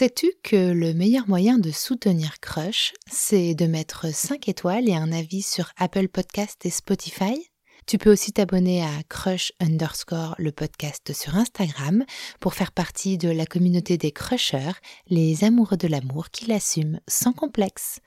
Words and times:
Sais-tu 0.00 0.32
que 0.42 0.72
le 0.72 0.94
meilleur 0.94 1.28
moyen 1.28 1.58
de 1.58 1.70
soutenir 1.70 2.40
Crush, 2.40 2.94
c'est 3.12 3.54
de 3.54 3.66
mettre 3.66 4.06
5 4.10 4.48
étoiles 4.48 4.88
et 4.88 4.94
un 4.94 5.12
avis 5.12 5.42
sur 5.42 5.72
Apple 5.76 6.08
Podcast 6.08 6.64
et 6.64 6.70
Spotify? 6.70 7.50
Tu 7.86 7.98
peux 7.98 8.10
aussi 8.10 8.32
t'abonner 8.32 8.82
à 8.82 9.02
Crush 9.10 9.52
underscore 9.60 10.34
le 10.38 10.52
podcast 10.52 11.12
sur 11.12 11.36
Instagram 11.36 12.06
pour 12.40 12.54
faire 12.54 12.72
partie 12.72 13.18
de 13.18 13.28
la 13.28 13.44
communauté 13.44 13.98
des 13.98 14.10
crushers, 14.10 14.72
les 15.08 15.44
amoureux 15.44 15.76
de 15.76 15.86
l'amour 15.86 16.30
qui 16.30 16.46
l'assument 16.46 17.00
sans 17.06 17.34
complexe. 17.34 18.00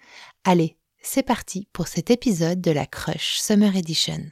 Allez, 0.46 0.78
c'est 1.04 1.22
parti 1.22 1.68
pour 1.74 1.88
cet 1.88 2.10
épisode 2.10 2.60
de 2.60 2.72
la 2.72 2.88
Crush 2.88 3.38
Summer 3.38 3.76
Edition. 3.76 4.32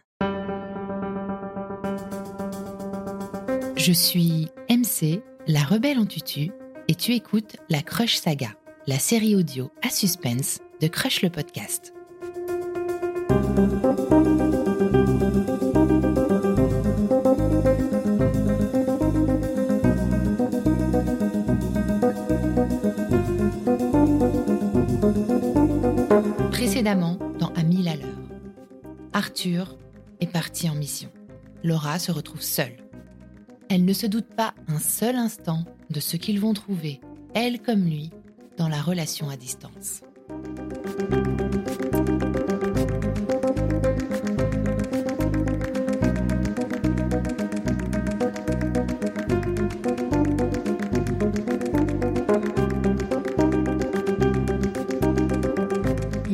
Je 3.75 3.91
suis 3.91 4.47
MC, 4.67 5.21
la 5.45 5.61
rebelle 5.61 5.99
en 5.99 6.07
tutu 6.07 6.49
et 6.91 6.95
tu 6.95 7.13
écoutes 7.13 7.55
la 7.69 7.81
Crush 7.81 8.17
Saga, 8.17 8.49
la 8.85 8.99
série 8.99 9.33
audio 9.33 9.71
à 9.81 9.89
suspense 9.89 10.59
de 10.81 10.87
Crush 10.87 11.21
le 11.21 11.29
podcast. 11.29 11.93
Précédemment, 26.51 27.17
dans 27.39 27.53
À 27.53 27.63
mille 27.63 27.87
à 27.87 27.95
l'heure, 27.95 28.09
Arthur 29.13 29.77
est 30.19 30.27
parti 30.27 30.69
en 30.69 30.75
mission. 30.75 31.09
Laura 31.63 31.99
se 31.99 32.11
retrouve 32.11 32.41
seule. 32.41 32.90
Elle 33.73 33.85
ne 33.85 33.93
se 33.93 34.05
doute 34.05 34.27
pas 34.27 34.53
un 34.67 34.79
seul 34.79 35.15
instant 35.15 35.63
de 35.89 36.01
ce 36.01 36.17
qu'ils 36.17 36.41
vont 36.41 36.53
trouver, 36.53 36.99
elle 37.33 37.61
comme 37.61 37.85
lui, 37.85 38.09
dans 38.57 38.67
la 38.67 38.81
relation 38.81 39.29
à 39.29 39.37
distance. 39.37 40.01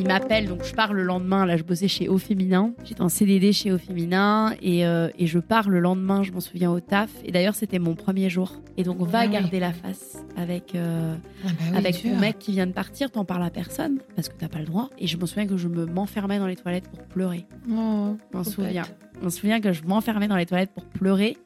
M'appelle, 0.08 0.48
donc 0.48 0.64
je 0.64 0.74
pars 0.74 0.92
le 0.92 1.02
lendemain. 1.02 1.46
Là, 1.46 1.56
je 1.56 1.62
bossais 1.62 1.88
chez 1.88 2.08
Au 2.08 2.18
Féminin. 2.18 2.72
J'étais 2.84 3.00
en 3.00 3.08
CDD 3.08 3.52
chez 3.52 3.72
Au 3.72 3.78
Féminin 3.78 4.54
et, 4.62 4.86
euh, 4.86 5.08
et, 5.18 5.26
je 5.26 5.38
pars 5.38 5.68
le 5.68 5.78
lendemain, 5.80 6.22
je 6.22 6.32
m'en 6.32 6.40
souviens, 6.40 6.70
au 6.70 6.80
taf. 6.80 7.10
Et 7.24 7.30
d'ailleurs, 7.32 7.54
c'était 7.54 7.78
mon 7.78 7.94
premier 7.94 8.28
jour. 8.30 8.52
Et 8.76 8.82
donc, 8.82 8.98
va 9.00 9.20
Ah 9.20 9.24
oui. 9.26 9.32
garder 9.32 9.60
la 9.60 9.72
face 9.72 10.18
avec, 10.36 10.74
euh, 10.74 11.14
Ah 11.44 11.48
bah 11.48 11.54
oui, 11.70 11.76
avec 11.76 12.02
ton 12.02 12.16
mec 12.16 12.38
qui 12.38 12.52
vient 12.52 12.66
de 12.66 12.72
partir. 12.72 13.10
T'en 13.10 13.24
parles 13.24 13.44
à 13.44 13.50
personne 13.50 13.98
parce 14.16 14.28
que 14.28 14.34
t'as 14.36 14.48
pas 14.48 14.58
le 14.58 14.66
droit. 14.66 14.90
Et 14.98 15.06
je 15.06 15.16
me 15.16 15.26
souviens 15.26 15.46
que 15.46 15.56
je 15.56 15.68
me 15.68 15.86
m'enfermais 15.86 16.38
dans 16.38 16.46
les 16.46 16.56
toilettes 16.56 16.88
pour 16.88 17.04
pleurer. 17.04 17.46
Oh, 17.70 18.16
Je 18.32 18.36
m'en 18.36 18.44
souviens. 18.44 18.84
Je 19.20 19.24
me 19.24 19.30
souviens 19.30 19.60
que 19.60 19.72
je 19.72 19.82
m'enfermais 19.84 20.28
dans 20.28 20.36
les 20.36 20.46
toilettes 20.46 20.72
pour 20.72 20.84
pleurer. 20.84 21.36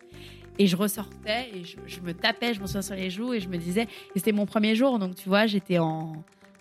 Et 0.59 0.67
je 0.67 0.77
ressortais 0.77 1.49
et 1.55 1.65
je, 1.65 1.77
je 1.87 2.01
me 2.01 2.13
tapais, 2.13 2.53
je 2.53 2.61
me 2.61 2.67
souviens 2.67 2.83
sur 2.83 2.95
les 2.95 3.09
joues 3.09 3.33
et 3.33 3.41
je 3.41 3.49
me 3.49 3.57
disais, 3.57 3.85
et 3.85 4.19
c'était 4.19 4.33
mon 4.33 4.45
premier 4.45 4.75
jour, 4.75 4.99
donc 4.99 5.15
tu 5.15 5.27
vois, 5.31 5.47
j'étais 5.47 5.79
en, 5.79 6.13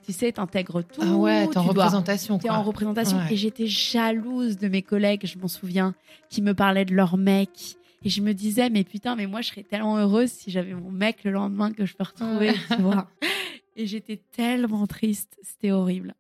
tu 0.05 0.13
sais, 0.13 0.31
t'intègres 0.31 0.83
tout. 0.83 1.01
Ah 1.03 1.15
ouais, 1.15 1.47
t'es 1.47 1.57
en 1.57 1.63
dois- 1.65 1.85
représentation. 1.85 2.37
T'es 2.39 2.49
en 2.49 2.63
représentation 2.63 3.19
et 3.29 3.35
j'étais 3.35 3.67
jalouse 3.67 4.57
de 4.57 4.67
mes 4.67 4.81
collègues, 4.81 5.25
je 5.25 5.37
m'en 5.37 5.47
souviens, 5.47 5.93
qui 6.29 6.41
me 6.41 6.53
parlaient 6.53 6.85
de 6.85 6.93
leur 6.95 7.17
mec. 7.17 7.75
Et 8.03 8.09
je 8.09 8.21
me 8.21 8.33
disais, 8.33 8.69
mais 8.71 8.83
putain, 8.83 9.15
mais 9.15 9.27
moi, 9.27 9.41
je 9.41 9.49
serais 9.49 9.63
tellement 9.63 9.97
heureuse 9.97 10.31
si 10.31 10.49
j'avais 10.49 10.73
mon 10.73 10.89
mec 10.91 11.23
le 11.23 11.31
lendemain 11.31 11.71
que 11.71 11.85
je 11.85 11.93
peux 11.95 12.03
retrouver, 12.03 12.53
tu 12.75 12.81
vois. 12.81 13.07
Et 13.77 13.87
j'étais 13.87 14.17
tellement 14.35 14.85
triste, 14.85 15.37
c'était 15.43 15.71
horrible. 15.71 16.13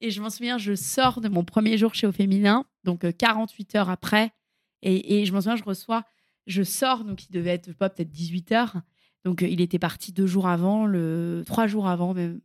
Et 0.00 0.10
je 0.10 0.20
m'en 0.20 0.28
souviens, 0.28 0.58
je 0.58 0.74
sors 0.74 1.20
de 1.20 1.28
mon 1.28 1.44
premier 1.44 1.78
jour 1.78 1.94
chez 1.94 2.06
Au 2.08 2.12
Féminin, 2.12 2.64
donc 2.84 3.04
euh, 3.04 3.12
48 3.12 3.76
heures 3.76 3.90
après. 3.90 4.32
Et, 4.82 5.20
et 5.20 5.24
je 5.24 5.32
m'en 5.32 5.40
souviens, 5.40 5.54
je 5.56 5.62
reçois, 5.62 6.02
je 6.48 6.62
sors, 6.64 7.04
donc 7.04 7.24
il 7.28 7.32
devait 7.32 7.50
être, 7.50 7.72
pas, 7.74 7.90
peut-être 7.90 8.10
18 8.10 8.52
heures. 8.52 8.74
Donc 9.24 9.42
euh, 9.42 9.46
il 9.48 9.60
était 9.60 9.78
parti 9.78 10.10
deux 10.12 10.26
jours 10.26 10.48
avant, 10.48 10.84
le 10.84 11.44
trois 11.46 11.68
jours 11.68 11.86
avant 11.86 12.12
même, 12.12 12.40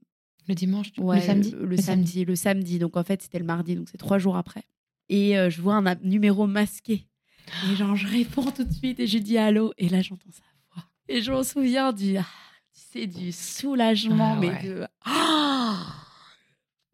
Le 0.47 0.53
dimanche, 0.55 0.91
Ouais, 0.97 1.15
le 1.17 1.21
samedi 1.21 1.55
le, 1.59 1.77
samedi, 1.77 2.25
le 2.25 2.35
samedi. 2.35 2.79
Donc 2.79 2.97
en 2.97 3.03
fait, 3.03 3.21
c'était 3.21 3.39
le 3.39 3.45
mardi, 3.45 3.75
donc 3.75 3.87
c'est 3.91 3.97
trois 3.97 4.17
jours 4.19 4.37
après. 4.37 4.63
Et 5.09 5.37
euh, 5.37 5.49
je 5.49 5.61
vois 5.61 5.75
un 5.75 5.95
numéro 6.03 6.47
masqué. 6.47 7.07
Et 7.71 7.75
genre, 7.75 7.95
je 7.95 8.07
réponds 8.07 8.51
tout 8.51 8.63
de 8.63 8.73
suite 8.73 8.99
et 8.99 9.07
je 9.07 9.17
dis 9.19 9.37
allô. 9.37 9.73
Et 9.77 9.89
là, 9.89 10.01
j'entends 10.01 10.31
sa 10.31 10.43
voix. 10.73 10.83
Et 11.07 11.21
je 11.21 11.31
me 11.31 11.43
souviens 11.43 11.93
du, 11.93 12.17
ah, 12.17 12.25
tu 12.73 12.81
sais, 12.91 13.07
du 13.07 13.31
soulagement, 13.31 14.33
Ah 14.35 14.39
mais 14.39 14.49
ouais. 14.49 14.63
de. 14.63 14.85
Ah 15.05 15.34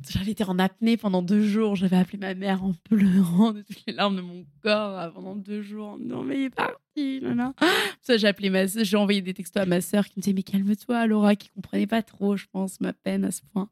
J'avais 0.09 0.31
été 0.31 0.43
en 0.43 0.57
apnée 0.59 0.97
pendant 0.97 1.21
deux 1.21 1.41
jours. 1.45 1.75
J'avais 1.75 1.97
appelé 1.97 2.17
ma 2.17 2.33
mère 2.33 2.63
en 2.63 2.73
pleurant 2.89 3.51
de 3.53 3.61
toutes 3.61 3.83
les 3.87 3.93
larmes 3.93 4.15
de 4.15 4.21
mon 4.21 4.45
corps 4.61 4.97
euh, 4.99 5.09
pendant 5.09 5.35
deux 5.35 5.61
jours. 5.61 5.97
Non, 5.99 6.23
mais 6.23 6.35
il 6.37 6.43
est 6.45 6.49
parti. 6.49 7.19
nanana. 7.21 7.53
Ça, 8.01 8.17
j'ai 8.17 8.27
appelé 8.27 8.49
ma 8.49 8.65
j'ai 8.65 8.97
envoyé 8.97 9.21
des 9.21 9.33
textos 9.33 9.61
à 9.61 9.65
ma 9.65 9.79
sœur 9.81 10.05
qui 10.07 10.13
me 10.17 10.21
disait 10.23 10.33
Mais 10.33 10.43
calme-toi, 10.43 11.05
Laura, 11.07 11.35
qui 11.35 11.49
comprenait 11.49 11.87
pas 11.87 12.01
trop, 12.01 12.35
je 12.35 12.45
pense, 12.51 12.79
ma 12.81 12.93
peine 12.93 13.25
à 13.25 13.31
ce 13.31 13.41
point. 13.53 13.69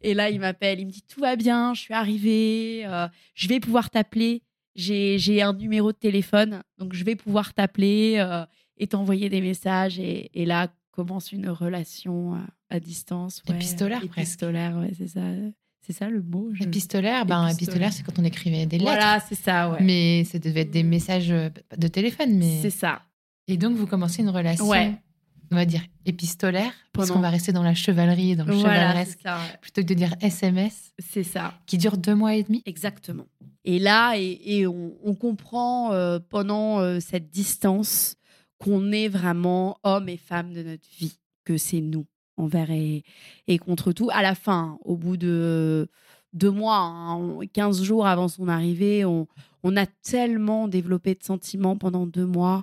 Et 0.00 0.14
là, 0.14 0.30
il 0.30 0.40
m'appelle, 0.40 0.80
il 0.80 0.86
me 0.86 0.90
dit 0.90 1.02
Tout 1.02 1.20
va 1.20 1.36
bien, 1.36 1.72
je 1.74 1.80
suis 1.80 1.94
arrivée, 1.94 2.82
euh, 2.86 3.08
je 3.34 3.48
vais 3.48 3.60
pouvoir 3.60 3.90
t'appeler. 3.90 4.42
J'ai 4.74 5.18
j'ai 5.18 5.42
un 5.42 5.52
numéro 5.52 5.92
de 5.92 5.96
téléphone, 5.98 6.62
donc 6.78 6.94
je 6.94 7.04
vais 7.04 7.16
pouvoir 7.16 7.54
t'appeler 7.54 8.16
euh, 8.18 8.44
et 8.76 8.86
t'envoyer 8.86 9.28
des 9.28 9.40
messages. 9.40 9.98
Et, 9.98 10.30
et 10.34 10.46
là 10.46 10.68
commence 10.92 11.32
une 11.32 11.48
relation 11.48 12.36
à 12.68 12.80
distance. 12.80 13.42
ouais. 13.48 13.54
Épistolaire, 13.54 14.00
presque. 14.00 14.18
Épistolaire, 14.18 14.76
ouais, 14.78 14.92
c'est 14.98 15.06
ça. 15.08 15.20
C'est 15.90 15.98
ça 16.04 16.08
le 16.08 16.22
mot. 16.22 16.50
je- 16.52 16.62
Épistolaire, 16.62 17.26
ben, 17.26 17.48
Épistolaire. 17.48 17.92
c'est 17.92 18.04
quand 18.04 18.16
on 18.18 18.24
écrivait 18.24 18.64
des 18.66 18.78
lettres. 18.78 18.90
Voilà, 18.92 19.18
c'est 19.20 19.34
ça, 19.34 19.70
ouais. 19.70 19.78
Mais 19.82 20.22
ça 20.24 20.38
devait 20.38 20.60
être 20.60 20.70
des 20.70 20.84
messages 20.84 21.32
euh, 21.32 21.48
de 21.76 21.88
téléphone. 21.88 22.36
Mais... 22.38 22.60
C'est 22.62 22.70
ça. 22.70 23.02
Et 23.48 23.56
donc, 23.56 23.76
vous 23.76 23.86
commencez 23.88 24.22
une 24.22 24.28
relation, 24.28 24.68
Ouais. 24.68 24.92
on 25.50 25.56
va 25.56 25.64
dire, 25.64 25.82
épistolaire, 26.06 26.72
parce 26.92 27.10
qu'on 27.10 27.18
va 27.18 27.30
rester 27.30 27.50
dans 27.52 27.64
la 27.64 27.74
chevalerie 27.74 28.30
et 28.32 28.36
dans 28.36 28.44
le 28.44 28.54
Voilà, 28.54 28.82
chevaleresque, 28.90 29.18
c'est 29.20 29.28
ça. 29.28 29.38
ouais. 29.38 29.58
plutôt 29.60 29.82
que 29.82 29.86
de 29.88 29.94
dire 29.94 30.14
SMS, 30.20 30.92
C'est 31.00 31.24
ça. 31.24 31.54
qui 31.66 31.76
dure 31.76 31.96
deux 31.98 32.14
mois 32.14 32.36
et 32.36 32.44
demi. 32.44 32.62
Exactement. 32.66 33.26
Et 33.64 33.80
là, 33.80 34.14
et, 34.16 34.40
et 34.44 34.66
on, 34.68 34.92
on 35.04 35.14
comprend 35.16 35.92
euh, 35.92 36.20
pendant 36.20 36.78
euh, 36.78 37.00
cette 37.00 37.30
distance 37.30 38.14
qu'on 38.58 38.92
est 38.92 39.08
vraiment 39.08 39.76
homme 39.82 40.08
et 40.08 40.16
femme 40.18 40.52
de 40.52 40.62
notre 40.62 40.86
vie, 41.00 41.18
que 41.44 41.56
c'est 41.56 41.80
nous 41.80 42.06
envers 42.40 42.70
et, 42.70 43.04
contre 43.58 43.92
tout. 43.92 44.10
À 44.12 44.22
la 44.22 44.34
fin, 44.34 44.78
au 44.84 44.96
bout 44.96 45.16
de 45.16 45.88
deux 46.32 46.50
mois, 46.50 46.78
hein, 46.78 47.38
15 47.52 47.82
jours 47.82 48.06
avant 48.06 48.28
son 48.28 48.48
arrivée, 48.48 49.04
on, 49.04 49.26
on 49.62 49.76
a 49.76 49.86
tellement 49.86 50.68
développé 50.68 51.14
de 51.14 51.22
sentiments 51.22 51.76
pendant 51.76 52.06
deux 52.06 52.26
mois 52.26 52.62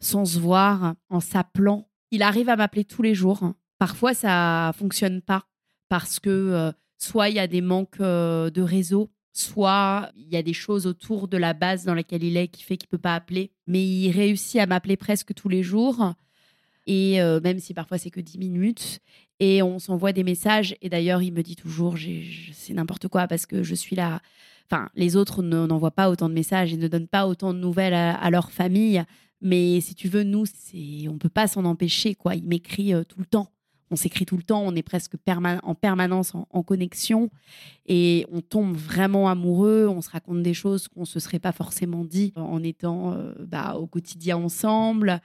sans 0.00 0.24
se 0.24 0.38
voir, 0.38 0.94
en 1.08 1.20
s'appelant. 1.20 1.88
Il 2.10 2.22
arrive 2.22 2.48
à 2.48 2.56
m'appeler 2.56 2.84
tous 2.84 3.02
les 3.02 3.14
jours. 3.14 3.54
Parfois, 3.78 4.14
ça 4.14 4.72
fonctionne 4.76 5.20
pas 5.20 5.44
parce 5.88 6.20
que 6.20 6.30
euh, 6.30 6.72
soit 6.98 7.28
il 7.28 7.36
y 7.36 7.40
a 7.40 7.46
des 7.46 7.60
manques 7.60 8.00
euh, 8.00 8.50
de 8.50 8.62
réseau, 8.62 9.10
soit 9.32 10.10
il 10.16 10.28
y 10.28 10.36
a 10.36 10.42
des 10.42 10.52
choses 10.52 10.86
autour 10.86 11.28
de 11.28 11.36
la 11.36 11.54
base 11.54 11.84
dans 11.84 11.94
laquelle 11.94 12.22
il 12.22 12.36
est 12.36 12.48
qui 12.48 12.62
fait 12.62 12.76
qu'il 12.76 12.88
peut 12.88 12.98
pas 12.98 13.14
appeler. 13.14 13.52
Mais 13.66 13.84
il 13.84 14.10
réussit 14.10 14.60
à 14.60 14.66
m'appeler 14.66 14.96
presque 14.96 15.34
tous 15.34 15.48
les 15.48 15.62
jours. 15.62 16.14
Et 16.86 17.20
euh, 17.20 17.40
même 17.40 17.58
si 17.58 17.74
parfois 17.74 17.98
c'est 17.98 18.10
que 18.10 18.20
10 18.20 18.38
minutes. 18.38 19.00
Et 19.40 19.62
on 19.62 19.78
s'envoie 19.78 20.12
des 20.12 20.24
messages. 20.24 20.76
Et 20.80 20.88
d'ailleurs, 20.88 21.22
il 21.22 21.32
me 21.32 21.42
dit 21.42 21.56
toujours, 21.56 21.96
c'est 22.52 22.74
n'importe 22.74 23.08
quoi 23.08 23.26
parce 23.26 23.46
que 23.46 23.62
je 23.62 23.74
suis 23.74 23.96
là. 23.96 24.20
Enfin, 24.70 24.88
les 24.94 25.16
autres 25.16 25.42
ne- 25.42 25.66
n'envoient 25.66 25.90
pas 25.90 26.10
autant 26.10 26.28
de 26.28 26.34
messages 26.34 26.72
et 26.72 26.76
ne 26.76 26.88
donnent 26.88 27.08
pas 27.08 27.26
autant 27.26 27.52
de 27.52 27.58
nouvelles 27.58 27.94
à, 27.94 28.30
leur 28.30 28.50
famille. 28.50 29.02
Mais 29.40 29.80
si 29.80 29.94
tu 29.94 30.08
veux, 30.08 30.22
nous, 30.22 30.44
on 31.08 31.18
peut 31.18 31.28
pas 31.28 31.46
s'en 31.48 31.64
empêcher. 31.64 32.14
quoi. 32.14 32.34
Il 32.34 32.44
m'écrit 32.44 32.94
euh, 32.94 33.04
tout 33.04 33.18
le 33.18 33.26
temps. 33.26 33.50
On 33.90 33.96
s'écrit 33.96 34.24
tout 34.24 34.36
le 34.36 34.42
temps. 34.42 34.62
On 34.64 34.74
est 34.74 34.82
presque 34.82 35.14
en 35.62 35.74
permanence 35.74 36.32
en, 36.34 36.62
connexion. 36.62 37.28
Et 37.86 38.24
on 38.32 38.40
tombe 38.40 38.74
vraiment 38.74 39.28
amoureux. 39.28 39.86
On 39.88 40.00
se 40.00 40.10
raconte 40.10 40.42
des 40.42 40.54
choses 40.54 40.88
qu'on 40.88 41.04
se 41.04 41.20
serait 41.20 41.38
pas 41.38 41.52
forcément 41.52 42.04
dit 42.04 42.32
en 42.36 42.62
étant 42.62 43.12
euh, 43.12 43.34
bah, 43.40 43.74
au 43.74 43.86
quotidien 43.86 44.38
ensemble. 44.38 45.20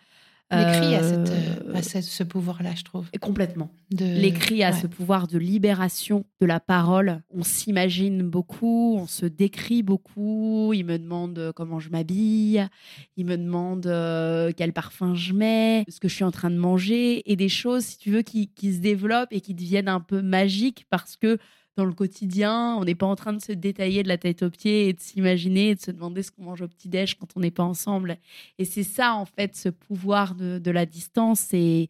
L'écrit 0.52 0.96
a, 0.96 1.04
cette, 1.04 1.30
Euh, 1.30 1.70
euh, 1.70 1.76
a 1.76 1.84
ce, 1.84 2.02
ce 2.02 2.24
pouvoir-là, 2.24 2.72
je 2.76 2.84
trouve. 2.84 3.08
Complètement. 3.22 3.70
De... 3.92 4.04
L'écrit 4.04 4.64
a 4.64 4.72
ouais. 4.72 4.80
ce 4.80 4.88
pouvoir 4.88 5.28
de 5.28 5.38
libération 5.38 6.26
de 6.42 6.48
la 6.48 6.60
parole. 6.60 7.22
On 7.30 7.44
s'imagine 7.44 8.24
beaucoup, 8.24 8.96
on 8.98 9.06
se 9.06 9.28
décrit 9.28 9.84
beaucoup. 9.84 10.74
Il 10.74 10.86
me 10.86 10.98
demande 10.98 11.38
euh, 11.38 11.52
comment 11.54 11.80
je 11.80 11.90
m'habille, 11.90 12.68
il 13.16 13.26
me 13.26 13.38
demande 13.38 13.84
quel 14.58 14.74
parfum 14.74 15.14
je 15.14 15.34
mets, 15.34 15.86
ce 15.88 16.00
que 16.00 16.08
je 16.08 16.16
suis 16.16 16.24
en 16.24 16.32
train 16.32 16.50
de 16.50 16.58
manger, 16.58 17.32
et 17.32 17.36
des 17.36 17.50
choses, 17.50 17.86
si 17.86 17.98
tu 18.00 18.10
veux, 18.10 18.24
qui, 18.24 18.48
qui 18.48 18.74
se 18.74 18.80
développent 18.80 19.32
et 19.32 19.42
qui 19.42 19.54
deviennent 19.54 19.88
un 19.88 20.00
peu 20.02 20.22
magiques 20.22 20.86
parce 20.90 21.16
que 21.16 21.38
dans 21.78 21.86
le 21.86 21.94
quotidien, 21.94 22.76
on 22.80 22.84
n'est 22.84 22.96
pas 22.96 23.06
en 23.06 23.16
train 23.16 23.32
de 23.34 23.42
se 23.42 23.52
détailler 23.54 24.04
de 24.04 24.10
la 24.10 24.18
tête 24.18 24.44
aux 24.44 24.50
pieds 24.50 24.90
et 24.90 24.94
de 24.94 25.00
s'imaginer 25.00 25.70
et 25.70 25.76
de 25.76 25.80
se 25.80 25.92
demander 25.92 26.24
ce 26.24 26.32
qu'on 26.32 26.44
mange 26.44 26.62
au 26.62 26.68
petit-déj 26.68 27.16
quand 27.16 27.28
on 27.36 27.40
n'est 27.40 27.52
pas 27.52 27.64
ensemble. 27.64 28.18
Et 28.58 28.66
c'est 28.66 28.84
ça, 28.84 29.14
en 29.16 29.26
fait, 29.26 29.56
ce 29.56 29.70
pouvoir 29.70 30.36
de, 30.36 30.60
de 30.60 30.72
la 30.72 30.86
distance. 30.86 31.54
Et, 31.54 31.90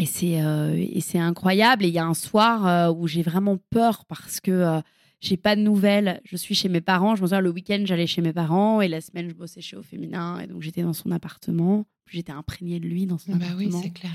Et 0.00 0.06
c'est 0.06 0.40
euh, 0.42 0.74
et 0.76 1.00
c'est 1.00 1.18
incroyable. 1.18 1.84
Et 1.84 1.88
il 1.88 1.94
y 1.94 1.98
a 1.98 2.06
un 2.06 2.14
soir 2.14 2.66
euh, 2.66 2.92
où 2.92 3.06
j'ai 3.08 3.22
vraiment 3.22 3.58
peur 3.70 4.04
parce 4.06 4.40
que 4.40 4.50
euh, 4.52 4.80
j'ai 5.20 5.36
pas 5.36 5.56
de 5.56 5.60
nouvelles. 5.60 6.20
Je 6.24 6.36
suis 6.36 6.54
chez 6.54 6.68
mes 6.68 6.80
parents. 6.80 7.16
Je 7.16 7.22
me 7.22 7.26
souviens, 7.26 7.40
le 7.40 7.50
week-end, 7.50 7.82
j'allais 7.84 8.06
chez 8.06 8.22
mes 8.22 8.32
parents 8.32 8.80
et 8.80 8.88
la 8.88 9.00
semaine, 9.00 9.28
je 9.28 9.34
bossais 9.34 9.60
chez 9.60 9.76
Au 9.76 9.82
Féminin. 9.82 10.38
Et 10.40 10.46
donc, 10.46 10.62
j'étais 10.62 10.82
dans 10.82 10.92
son 10.94 11.10
appartement. 11.10 11.84
J'étais 12.08 12.32
imprégnée 12.32 12.80
de 12.80 12.86
lui 12.86 13.04
dans 13.06 13.18
son 13.18 13.32
Bah 13.32 13.44
oui, 13.56 13.66
appartement. 13.66 13.82
c'est 13.82 13.90
clair. 13.90 14.12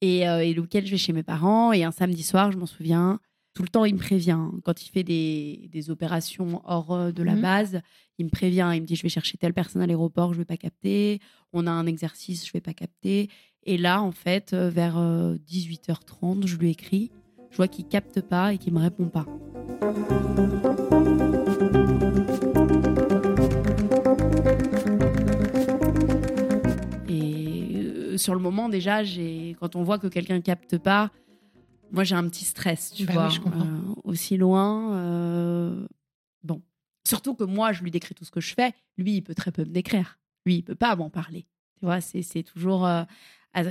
Et, 0.00 0.28
euh, 0.28 0.40
et 0.42 0.54
le 0.54 0.62
week-end, 0.62 0.80
je 0.84 0.90
vais 0.90 0.96
chez 0.98 1.12
mes 1.12 1.22
parents. 1.22 1.72
Et 1.72 1.84
un 1.84 1.92
samedi 1.92 2.22
soir, 2.22 2.50
je 2.50 2.56
m'en 2.58 2.66
souviens, 2.66 3.20
tout 3.58 3.64
le 3.64 3.68
temps, 3.70 3.84
il 3.84 3.94
me 3.94 3.98
prévient. 3.98 4.38
Quand 4.64 4.80
il 4.86 4.88
fait 4.88 5.02
des, 5.02 5.68
des 5.72 5.90
opérations 5.90 6.62
hors 6.64 6.92
euh, 6.92 7.10
de 7.10 7.24
la 7.24 7.34
Mhm. 7.34 7.42
base, 7.42 7.80
il 8.16 8.26
me 8.26 8.30
prévient. 8.30 8.70
Il 8.72 8.82
me 8.82 8.86
dit 8.86 8.94
Je 8.94 9.02
vais 9.02 9.08
chercher 9.08 9.36
telle 9.36 9.52
personne 9.52 9.82
à 9.82 9.86
l'aéroport, 9.88 10.32
je 10.32 10.38
vais 10.38 10.44
pas 10.44 10.56
capter. 10.56 11.18
On 11.52 11.66
a 11.66 11.70
un 11.72 11.84
exercice, 11.86 12.46
je 12.46 12.52
vais 12.52 12.60
pas 12.60 12.72
capter. 12.72 13.28
Et 13.64 13.76
là, 13.76 14.00
en 14.00 14.12
fait, 14.12 14.52
euh, 14.52 14.70
vers 14.70 14.96
euh, 14.96 15.34
18h30, 15.50 16.46
je 16.46 16.56
lui 16.56 16.70
écris. 16.70 17.10
Je 17.50 17.56
vois 17.56 17.66
qu'il 17.66 17.84
capte 17.88 18.20
pas 18.20 18.52
et 18.54 18.58
qu'il 18.58 18.72
me 18.74 18.78
répond 18.78 19.08
pas. 19.08 19.26
Et 27.08 27.76
euh, 27.76 28.16
sur 28.18 28.34
le 28.34 28.40
moment, 28.40 28.68
déjà, 28.68 29.02
j'ai 29.02 29.56
quand 29.60 29.76
on 29.76 29.82
voit 29.82 29.98
que 29.98 30.06
quelqu'un 30.06 30.40
capte 30.40 30.78
pas, 30.78 31.10
moi 31.92 32.04
j'ai 32.04 32.14
un 32.14 32.28
petit 32.28 32.44
stress, 32.44 32.92
tu 32.92 33.04
Bah 33.06 33.12
vois. 33.14 33.26
oui, 33.28 33.34
je 33.34 33.40
comprends. 33.40 33.66
Euh, 33.66 33.94
aussi 34.04 34.36
loin, 34.36 34.94
euh, 34.96 35.86
bon. 36.42 36.62
Surtout 37.06 37.34
que 37.34 37.44
moi, 37.44 37.72
je 37.72 37.82
lui 37.82 37.90
décris 37.90 38.14
tout 38.14 38.24
ce 38.24 38.30
que 38.30 38.40
je 38.40 38.54
fais. 38.54 38.72
Lui, 38.98 39.16
il 39.16 39.22
peut 39.22 39.34
très 39.34 39.50
peu 39.50 39.62
me 39.62 39.70
décrire. 39.72 40.18
Lui, 40.44 40.56
il 40.56 40.62
peut 40.62 40.74
pas 40.74 40.94
m'en 40.96 41.08
parler. 41.10 41.46
Tu 41.78 41.86
vois, 41.86 42.00
c'est 42.00 42.22
c'est 42.22 42.42
toujours. 42.42 42.86
euh, 42.86 43.04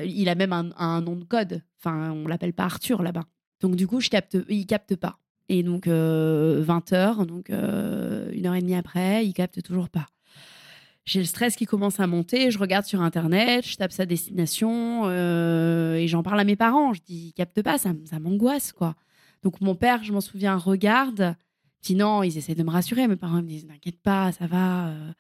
il 0.06 0.28
a 0.28 0.36
même 0.36 0.54
un, 0.54 0.70
un 0.78 1.02
nom 1.02 1.16
de 1.16 1.24
code. 1.24 1.62
Enfin, 1.80 2.12
on 2.12 2.28
l'appelle 2.28 2.54
pas 2.54 2.64
Arthur 2.66 3.04
là-bas. 3.04 3.26
Donc 3.62 3.76
du 3.76 3.88
coup, 3.88 4.02
je 4.02 4.10
capte, 4.10 4.38
il 4.50 4.66
capte 4.66 4.96
pas. 4.96 5.20
Et 5.50 5.64
donc 5.64 5.88
20 5.88 6.94
heures, 6.94 7.26
donc 7.26 7.50
une 7.50 8.46
heure 8.46 8.56
et 8.56 8.62
demie 8.62 8.76
après, 8.76 9.26
il 9.26 9.34
capte 9.34 9.62
toujours 9.62 9.90
pas. 9.90 10.08
J'ai 11.08 11.20
le 11.20 11.26
stress 11.26 11.56
qui 11.56 11.66
commence 11.66 12.02
à 12.02 12.06
monter. 12.06 12.52
Je 12.52 12.60
regarde 12.60 12.86
sur 12.86 13.02
internet, 13.02 13.66
je 13.66 13.78
tape 13.78 13.94
sa 13.94 14.06
destination 14.06 15.04
euh, 15.06 15.96
et 15.96 16.06
j'en 16.10 16.22
parle 16.22 16.42
à 16.42 16.44
mes 16.44 16.58
parents. 16.58 16.94
Je 16.94 17.00
dis, 17.02 17.32
capte 17.34 17.62
pas, 17.62 17.78
ça, 17.78 17.94
m'angoisse 18.20 18.74
quoi. 18.74 18.94
Donc 19.42 19.62
mon 19.62 19.74
père, 19.74 20.04
je 20.04 20.12
m'en 20.12 20.20
souviens, 20.20 20.58
regarde, 20.58 21.38
dit 21.82 21.96
non, 21.96 22.24
ils 22.24 22.38
essaient 22.38 22.56
de 22.56 22.64
me 22.64 22.70
rassurer. 22.70 23.08
Mes 23.08 23.16
parents 23.16 23.38
me 23.38 23.48
disent, 23.48 23.66
n'inquiète 23.66 24.02
pas, 24.02 24.34
ça 24.34 24.48
va. 24.48 24.90
euh, 24.90 25.12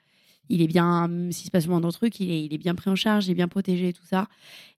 il 0.50 0.62
est 0.62 0.68
bien, 0.68 1.10
s'il 1.31 1.45
se 1.45 1.51
passe 1.51 1.66
le 1.66 1.72
moindre 1.72 1.92
truc, 1.92 2.19
il 2.19 2.31
est, 2.31 2.45
il 2.45 2.54
est 2.54 2.57
bien 2.57 2.75
pris 2.75 2.90
en 2.90 2.95
charge, 2.95 3.28
il 3.28 3.31
est 3.31 3.36
bien 3.36 3.48
protégé, 3.48 3.94
tout 3.94 4.06
ça. 4.06 4.28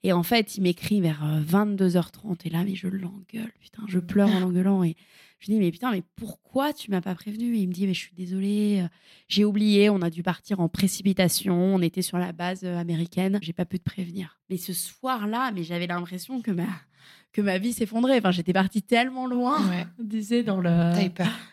Et 0.04 0.14
en 0.14 0.24
fait, 0.24 0.58
il 0.58 0.62
m'écrit 0.62 1.02
vers 1.02 1.24
euh, 1.24 1.42
22h30 1.42 2.38
et 2.46 2.50
là, 2.50 2.64
mais 2.64 2.76
je 2.76 2.88
l'engueule, 2.88 3.52
putain, 3.60 3.84
je 3.88 4.00
pleure 4.00 4.30
en 4.30 4.40
l'engueulant 4.40 4.84
et 4.84 4.96
je 5.40 5.48
lui 5.48 5.54
dis, 5.54 5.60
mais 5.60 5.72
putain, 5.72 5.92
mais 5.92 6.04
pourquoi 6.18 6.74
tu 6.74 6.92
m'as 6.92 7.00
pas 7.00 7.16
prévenu? 7.16 7.56
Il 7.56 7.68
me 7.70 7.74
dit, 7.74 7.88
mais 7.88 7.94
je 7.94 8.00
suis 8.00 8.16
désolée, 8.16 8.82
euh, 8.84 8.88
j'ai 9.30 9.46
oublié, 9.46 9.90
on 9.90 10.02
a 10.02 10.10
dû 10.10 10.22
partir 10.22 10.60
en 10.60 10.68
précipitation, 10.68 11.56
on 11.56 11.82
était 11.82 12.02
sur 12.02 12.18
la 12.18 12.34
base 12.34 12.62
euh, 12.66 12.78
américaine, 12.78 13.40
j'ai 13.42 13.54
pas 13.54 13.66
pu 13.66 13.80
te 13.80 13.86
prévenir. 13.86 14.40
Mais 14.50 14.58
ce 14.58 14.74
soir-là, 14.74 15.52
mais 15.54 15.64
j'avais 15.64 15.88
l'impression 15.88 16.42
que 16.42 16.52
ma, 16.52 16.68
que 17.32 17.42
ma 17.42 17.58
vie 17.58 17.72
s'effondrait. 17.72 18.18
Enfin, 18.18 18.32
j'étais 18.32 18.54
partie 18.54 18.82
tellement 18.82 19.28
loin, 19.28 19.66
Ouais. 19.70 19.88
tu 20.10 20.22
sais, 20.22 20.44
dans 20.44 20.60
le. 20.60 20.92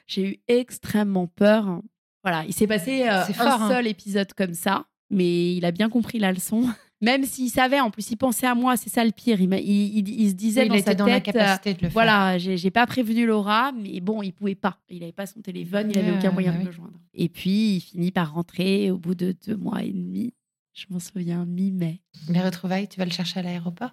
J'ai 0.08 0.30
eu 0.30 0.36
extrêmement 0.48 1.28
peur. 1.28 1.80
Voilà, 2.24 2.44
il 2.44 2.52
s'est 2.52 2.66
passé 2.66 3.02
euh, 3.02 3.22
un 3.38 3.46
hein. 3.46 3.68
seul 3.68 3.86
épisode 3.86 4.32
comme 4.32 4.54
ça, 4.54 4.86
mais 5.10 5.54
il 5.54 5.64
a 5.64 5.70
bien 5.70 5.88
compris 5.88 6.18
la 6.18 6.32
leçon. 6.32 6.68
Même 7.02 7.24
s'il 7.24 7.50
savait, 7.50 7.78
en 7.80 7.90
plus, 7.90 8.10
il 8.10 8.16
pensait 8.16 8.46
à 8.46 8.54
moi, 8.54 8.76
c'est 8.78 8.88
ça 8.88 9.04
le 9.04 9.12
pire. 9.12 9.38
Il, 9.40 9.52
il, 9.52 9.98
il- 9.98 10.20
il 10.20 10.28
se 10.30 10.34
disait 10.34 10.62
il 10.64 10.68
dans 10.68 10.74
était 10.74 10.84
sa 10.90 10.94
dans 10.94 11.04
tête, 11.04 11.26
la 11.26 11.32
capacité 11.32 11.74
de 11.74 11.78
le 11.80 11.86
euh, 11.86 11.90
faire. 11.90 11.92
voilà, 11.92 12.38
j'ai 12.38 12.70
pas 12.70 12.86
prévenu 12.86 13.26
Laura, 13.26 13.72
mais 13.72 14.00
bon, 14.00 14.22
il 14.22 14.32
pouvait 14.32 14.54
pas. 14.54 14.78
Il 14.88 15.02
avait 15.02 15.12
pas 15.12 15.26
son 15.26 15.40
téléphone, 15.42 15.90
il 15.90 15.98
avait 15.98 16.10
Ouais, 16.12 16.16
aucun 16.18 16.30
moyen 16.30 16.52
bah 16.52 16.56
de 16.56 16.62
oui. 16.62 16.66
me 16.68 16.72
joindre. 16.72 16.98
Et 17.12 17.28
puis, 17.28 17.76
il 17.76 17.80
finit 17.80 18.10
par 18.12 18.32
rentrer 18.32 18.90
au 18.90 18.96
bout 18.98 19.14
de 19.14 19.34
deux 19.46 19.56
mois 19.56 19.82
et 19.82 19.92
demi. 19.92 20.32
Je 20.72 20.86
m'en 20.90 20.98
souviens, 20.98 21.44
mi-mai. 21.44 22.00
Les 22.28 22.40
retrouvailles, 22.42 22.88
tu 22.88 22.98
vas 22.98 23.04
le 23.04 23.10
chercher 23.10 23.40
à 23.40 23.42
l'aéroport? 23.42 23.90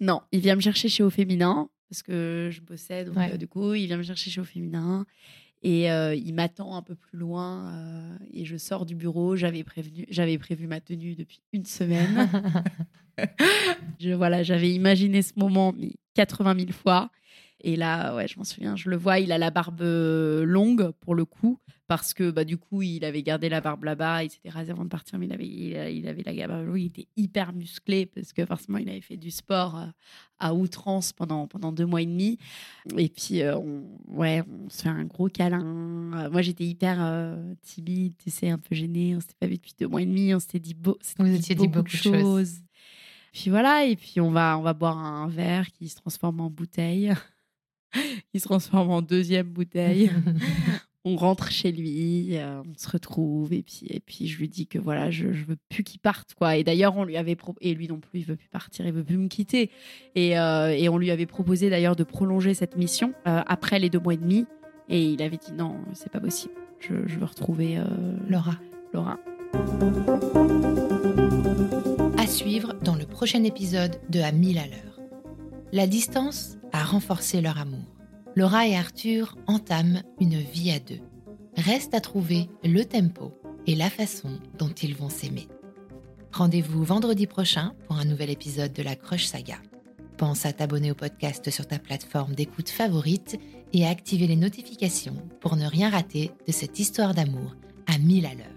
Non, 0.00 0.20
il 0.32 0.40
vient 0.40 0.56
me 0.56 0.60
chercher 0.60 0.88
chez 0.88 1.02
Au 1.02 1.10
Féminin 1.10 1.68
parce 1.88 2.02
que 2.02 2.48
je 2.50 2.60
bossais. 2.60 3.04
Donc, 3.04 3.16
Ouais. 3.16 3.32
euh, 3.34 3.36
du 3.36 3.46
coup, 3.48 3.74
il 3.74 3.86
vient 3.86 3.98
me 3.98 4.02
chercher 4.02 4.30
chez 4.30 4.40
Au 4.40 4.44
Féminin 4.44 5.04
et 5.62 5.90
euh, 5.90 6.14
il 6.14 6.34
m'attend 6.34 6.74
un 6.76 6.82
peu 6.82 6.94
plus 6.94 7.18
loin. 7.18 7.72
euh, 7.74 8.16
et 8.32 8.44
je 8.44 8.56
sors 8.56 8.84
du 8.84 8.94
bureau. 8.94 9.36
J'avais 9.36 9.62
prévenu, 9.62 10.06
j'avais 10.08 10.38
prévu 10.38 10.66
ma 10.66 10.80
tenue 10.80 11.14
depuis 11.14 11.40
une 11.52 11.64
semaine. 11.64 12.28
je, 14.00 14.10
voilà, 14.10 14.42
j'avais 14.42 14.70
imaginé 14.70 15.22
ce 15.22 15.32
moment 15.36 15.72
mais 15.76 15.92
80 16.14 16.56
000 16.58 16.72
fois. 16.72 17.10
Et 17.62 17.76
là, 17.76 18.14
ouais, 18.16 18.26
je 18.26 18.38
m'en 18.38 18.44
souviens, 18.44 18.74
je 18.76 18.90
le 18.90 18.96
vois, 18.96 19.20
il 19.20 19.30
a 19.30 19.38
la 19.38 19.50
barbe 19.50 19.82
euh, 19.82 20.44
longue 20.44 20.90
pour 21.00 21.14
le 21.14 21.24
coup, 21.24 21.58
parce 21.86 22.12
que 22.12 22.30
bah, 22.30 22.44
du 22.44 22.56
coup, 22.56 22.82
il 22.82 23.04
avait 23.04 23.22
gardé 23.22 23.48
la 23.48 23.60
barbe 23.60 23.84
là-bas, 23.84 24.24
il 24.24 24.30
s'était 24.30 24.50
rasé 24.50 24.72
avant 24.72 24.84
de 24.84 24.88
partir, 24.88 25.18
mais 25.18 25.26
il 25.26 25.32
avait, 25.32 25.46
il, 25.46 25.98
il 25.98 26.08
avait 26.08 26.22
la 26.24 26.48
barbe 26.48 26.66
longue, 26.66 26.80
il 26.80 26.86
était 26.86 27.06
hyper 27.16 27.52
musclé, 27.52 28.06
parce 28.06 28.32
que 28.32 28.44
forcément, 28.44 28.78
il 28.78 28.88
avait 28.88 29.00
fait 29.00 29.16
du 29.16 29.30
sport 29.30 29.78
euh, 29.78 29.86
à 30.40 30.54
outrance 30.54 31.12
pendant, 31.12 31.46
pendant 31.46 31.70
deux 31.70 31.86
mois 31.86 32.02
et 32.02 32.06
demi. 32.06 32.38
Et 32.98 33.08
puis, 33.08 33.42
euh, 33.42 33.56
on, 33.56 33.84
ouais, 34.08 34.42
on 34.48 34.68
se 34.68 34.82
fait 34.82 34.88
un 34.88 35.04
gros 35.04 35.28
câlin. 35.28 35.62
Euh, 36.14 36.30
moi, 36.30 36.42
j'étais 36.42 36.64
hyper 36.64 36.98
euh, 37.00 37.54
timide, 37.62 38.14
tu 38.18 38.30
sais, 38.30 38.50
un 38.50 38.58
peu 38.58 38.74
gênée, 38.74 39.14
on 39.14 39.20
s'était 39.20 39.36
pas 39.38 39.46
vu 39.46 39.54
depuis 39.54 39.74
deux 39.78 39.86
mois 39.86 40.02
et 40.02 40.06
demi, 40.06 40.34
on 40.34 40.40
s'était 40.40 40.58
dit, 40.58 40.74
beau, 40.74 40.98
Vous 41.18 41.32
étiez 41.32 41.54
dit 41.54 41.68
beaucoup 41.68 41.84
de 41.84 41.88
choses. 41.88 42.56
Puis 43.32 43.48
voilà, 43.48 43.86
et 43.86 43.96
puis 43.96 44.20
on 44.20 44.30
va, 44.30 44.58
on 44.58 44.62
va 44.62 44.74
boire 44.74 44.98
un 44.98 45.26
verre 45.26 45.70
qui 45.72 45.88
se 45.88 45.96
transforme 45.96 46.40
en 46.40 46.50
bouteille, 46.50 47.14
qui 48.32 48.40
se 48.40 48.44
transforme 48.44 48.90
en 48.90 49.02
deuxième 49.02 49.46
bouteille. 49.48 50.10
on 51.04 51.16
rentre 51.16 51.50
chez 51.50 51.72
lui, 51.72 52.36
euh, 52.38 52.62
on 52.62 52.78
se 52.78 52.88
retrouve, 52.88 53.52
et 53.52 53.62
puis, 53.62 53.86
et 53.90 53.98
puis 53.98 54.28
je 54.28 54.38
lui 54.38 54.48
dis 54.48 54.68
que 54.68 54.78
voilà, 54.78 55.10
je, 55.10 55.32
je 55.32 55.44
veux 55.44 55.56
plus 55.68 55.82
qu'il 55.82 55.98
parte, 56.00 56.34
quoi. 56.34 56.56
Et 56.56 56.62
d'ailleurs, 56.62 56.96
on 56.96 57.04
lui 57.04 57.16
avait 57.16 57.34
pro- 57.34 57.56
et 57.60 57.74
lui 57.74 57.88
non 57.88 57.98
plus, 57.98 58.20
il 58.20 58.24
veut 58.24 58.36
plus 58.36 58.48
partir, 58.48 58.86
il 58.86 58.92
veut 58.92 59.02
plus 59.02 59.16
me 59.18 59.26
quitter. 59.28 59.70
Et, 60.14 60.38
euh, 60.38 60.68
et 60.68 60.88
on 60.88 60.98
lui 60.98 61.10
avait 61.10 61.26
proposé 61.26 61.70
d'ailleurs 61.70 61.96
de 61.96 62.04
prolonger 62.04 62.54
cette 62.54 62.76
mission 62.76 63.14
euh, 63.26 63.42
après 63.46 63.80
les 63.80 63.90
deux 63.90 63.98
mois 63.98 64.14
et 64.14 64.18
demi, 64.18 64.46
et 64.88 65.04
il 65.10 65.22
avait 65.22 65.38
dit 65.38 65.52
non, 65.52 65.76
c'est 65.92 66.10
pas 66.12 66.20
possible. 66.20 66.54
Je, 66.78 66.94
je 67.06 67.18
veux 67.18 67.24
retrouver 67.26 67.78
euh, 67.78 67.84
Laura. 68.28 68.54
Laura. 68.92 69.18
À 72.18 72.26
suivre 72.26 72.74
dans 72.84 72.94
le 72.94 73.06
prochain 73.06 73.42
épisode 73.44 73.98
de 74.08 74.20
À 74.20 74.30
1000 74.32 74.58
à 74.58 74.66
l'heure. 74.66 75.00
La 75.72 75.86
distance 75.86 76.58
a 76.72 76.84
renforcé 76.84 77.40
leur 77.40 77.58
amour. 77.58 77.84
Laura 78.34 78.66
et 78.66 78.76
Arthur 78.76 79.36
entament 79.46 80.02
une 80.20 80.38
vie 80.38 80.70
à 80.70 80.78
deux. 80.78 81.00
Reste 81.56 81.94
à 81.94 82.00
trouver 82.00 82.48
le 82.64 82.84
tempo 82.84 83.32
et 83.66 83.74
la 83.74 83.90
façon 83.90 84.40
dont 84.58 84.70
ils 84.70 84.94
vont 84.94 85.10
s'aimer. 85.10 85.48
Rendez-vous 86.32 86.82
vendredi 86.82 87.26
prochain 87.26 87.74
pour 87.86 87.96
un 87.96 88.06
nouvel 88.06 88.30
épisode 88.30 88.72
de 88.72 88.82
la 88.82 88.96
Crush 88.96 89.26
Saga. 89.26 89.56
Pense 90.16 90.46
à 90.46 90.52
t'abonner 90.52 90.90
au 90.90 90.94
podcast 90.94 91.50
sur 91.50 91.66
ta 91.66 91.78
plateforme 91.78 92.34
d'écoute 92.34 92.70
favorite 92.70 93.38
et 93.72 93.84
à 93.84 93.90
activer 93.90 94.26
les 94.26 94.36
notifications 94.36 95.16
pour 95.40 95.56
ne 95.56 95.66
rien 95.66 95.90
rater 95.90 96.30
de 96.46 96.52
cette 96.52 96.78
histoire 96.78 97.12
d'amour 97.12 97.54
à 97.86 97.98
1000 97.98 98.26
à 98.26 98.34
l'heure. 98.34 98.51